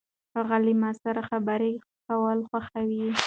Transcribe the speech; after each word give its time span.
هغه 0.35 0.55
له 0.65 0.73
ما 0.81 0.91
سره 1.03 1.21
خبرې 1.29 1.73
کول 2.07 2.39
خوښوي. 2.49 3.07